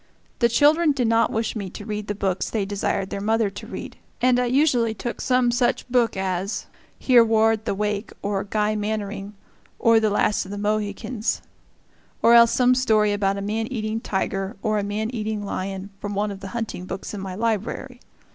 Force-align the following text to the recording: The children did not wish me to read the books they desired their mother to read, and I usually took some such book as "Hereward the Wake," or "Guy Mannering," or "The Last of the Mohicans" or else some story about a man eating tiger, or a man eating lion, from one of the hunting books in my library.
The 0.39 0.49
children 0.49 0.93
did 0.93 1.07
not 1.07 1.29
wish 1.31 1.55
me 1.55 1.69
to 1.69 1.85
read 1.85 2.07
the 2.07 2.15
books 2.15 2.49
they 2.49 2.65
desired 2.65 3.11
their 3.11 3.21
mother 3.21 3.51
to 3.51 3.67
read, 3.67 3.97
and 4.19 4.39
I 4.39 4.47
usually 4.47 4.95
took 4.95 5.21
some 5.21 5.51
such 5.51 5.87
book 5.89 6.17
as 6.17 6.65
"Hereward 6.97 7.65
the 7.65 7.75
Wake," 7.75 8.11
or 8.23 8.43
"Guy 8.43 8.75
Mannering," 8.75 9.35
or 9.77 9.99
"The 9.99 10.09
Last 10.09 10.43
of 10.43 10.49
the 10.49 10.57
Mohicans" 10.57 11.43
or 12.23 12.33
else 12.33 12.49
some 12.49 12.73
story 12.73 13.13
about 13.13 13.37
a 13.37 13.41
man 13.43 13.67
eating 13.67 13.99
tiger, 14.01 14.57
or 14.63 14.79
a 14.79 14.83
man 14.83 15.11
eating 15.11 15.43
lion, 15.45 15.91
from 15.99 16.15
one 16.15 16.31
of 16.31 16.39
the 16.39 16.47
hunting 16.57 16.85
books 16.85 17.13
in 17.13 17.21
my 17.21 17.35
library. 17.35 17.99